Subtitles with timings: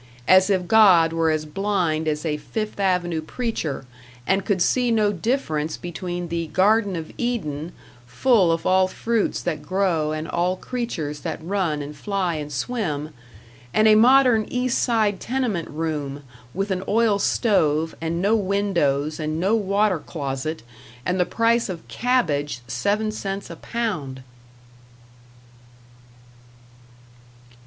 [0.27, 3.85] As if God were as blind as a Fifth Avenue preacher,
[4.25, 7.71] and could see no difference between the Garden of Eden,
[8.07, 13.13] full of all fruits that grow and all creatures that run and fly and swim,
[13.75, 19.39] and a modern East Side tenement room, with an oil stove and no windows and
[19.39, 20.63] no water closet,
[21.05, 24.23] and the price of cabbage seven cents a pound!